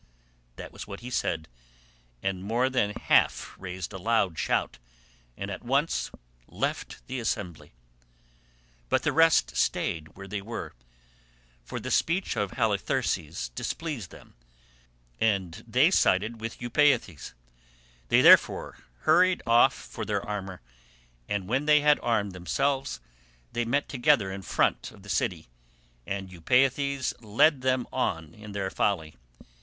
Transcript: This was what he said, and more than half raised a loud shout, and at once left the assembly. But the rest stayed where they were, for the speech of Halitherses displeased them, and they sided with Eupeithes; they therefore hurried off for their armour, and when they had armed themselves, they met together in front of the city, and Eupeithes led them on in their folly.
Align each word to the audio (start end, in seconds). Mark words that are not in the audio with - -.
This 0.55 0.71
was 0.71 0.87
what 0.87 1.01
he 1.01 1.11
said, 1.11 1.47
and 2.23 2.43
more 2.43 2.71
than 2.71 2.89
half 2.95 3.53
raised 3.59 3.93
a 3.93 3.99
loud 3.99 4.39
shout, 4.39 4.79
and 5.37 5.51
at 5.51 5.61
once 5.63 6.09
left 6.47 7.05
the 7.05 7.19
assembly. 7.19 7.73
But 8.89 9.03
the 9.03 9.11
rest 9.11 9.55
stayed 9.55 10.17
where 10.17 10.27
they 10.27 10.41
were, 10.41 10.73
for 11.63 11.79
the 11.79 11.91
speech 11.91 12.35
of 12.35 12.53
Halitherses 12.53 13.49
displeased 13.53 14.09
them, 14.09 14.33
and 15.19 15.63
they 15.67 15.91
sided 15.91 16.41
with 16.41 16.57
Eupeithes; 16.59 17.33
they 18.09 18.21
therefore 18.21 18.79
hurried 19.01 19.43
off 19.45 19.75
for 19.75 20.03
their 20.03 20.27
armour, 20.27 20.61
and 21.29 21.47
when 21.47 21.65
they 21.67 21.81
had 21.81 21.99
armed 22.01 22.31
themselves, 22.31 22.99
they 23.51 23.65
met 23.65 23.87
together 23.87 24.31
in 24.31 24.41
front 24.41 24.89
of 24.89 25.03
the 25.03 25.09
city, 25.09 25.47
and 26.07 26.31
Eupeithes 26.31 27.13
led 27.23 27.61
them 27.61 27.85
on 27.93 28.33
in 28.33 28.53
their 28.53 28.71
folly. 28.71 29.13